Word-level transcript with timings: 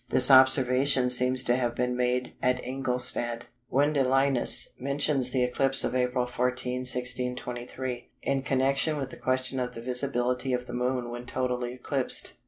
This 0.09 0.31
observation 0.31 1.11
seems 1.11 1.43
to 1.43 1.55
have 1.55 1.75
been 1.75 1.95
made 1.95 2.33
at 2.41 2.59
Ingolstadt. 2.65 3.45
Wendelinus 3.71 4.69
mentions 4.79 5.29
the 5.29 5.43
eclipse 5.43 5.83
of 5.83 5.93
April 5.95 6.25
14, 6.25 6.79
1623, 6.79 8.09
in 8.23 8.41
connection 8.41 8.97
with 8.97 9.11
the 9.11 9.17
question 9.17 9.59
of 9.59 9.75
the 9.75 9.81
visibility 9.83 10.53
of 10.53 10.65
the 10.65 10.73
Moon 10.73 11.11
when 11.11 11.27
totally 11.27 11.73
eclipsed. 11.73 12.37